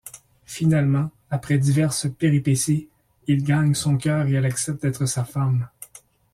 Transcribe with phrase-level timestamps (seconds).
[0.47, 2.89] Finalement, après diverses péripéties,
[3.27, 5.69] il gagne son cœur et elle accepte d'être sa femme.